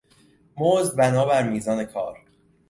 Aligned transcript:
مزد 0.57 0.97
بنابر 0.97 1.43
میزان 1.49 1.85
کار 1.85 2.17